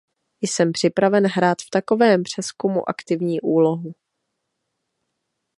Jsem 0.41 0.71
připraven 0.71 1.27
hrát 1.27 1.57
v 1.61 1.69
takovém 1.71 2.23
přezkumu 2.23 2.89
aktivní 2.89 3.41
úlohu. 3.41 3.93